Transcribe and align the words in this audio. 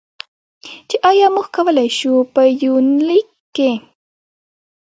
چې 0.89 0.95
ایا 1.09 1.27
موږ 1.35 1.47
کولی 1.55 1.89
شو، 1.97 2.13
په 2.33 2.41
یونلیک 2.61 3.27
کې. 3.55 3.71